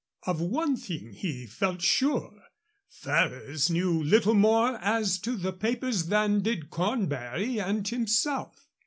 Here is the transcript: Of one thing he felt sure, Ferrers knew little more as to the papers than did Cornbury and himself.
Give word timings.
Of 0.25 0.41
one 0.41 0.77
thing 0.77 1.11
he 1.11 1.45
felt 1.45 1.83
sure, 1.83 2.35
Ferrers 2.89 3.69
knew 3.69 4.01
little 4.01 4.33
more 4.33 4.77
as 4.81 5.19
to 5.19 5.35
the 5.37 5.53
papers 5.53 6.07
than 6.07 6.41
did 6.41 6.71
Cornbury 6.71 7.59
and 7.59 7.87
himself. 7.87 8.67